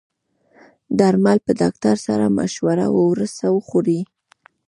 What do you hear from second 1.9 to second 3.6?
سره مشوره وروسته